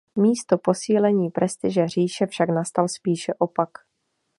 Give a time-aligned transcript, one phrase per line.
[0.19, 3.69] Místo posílení prestiže říše však nastal spíše opak.